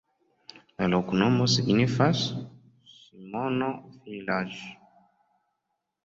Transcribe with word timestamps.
La 0.81 0.85
loknomo 0.91 1.45
signifas: 1.55 2.23
Simono-vilaĝ'. 2.93 4.57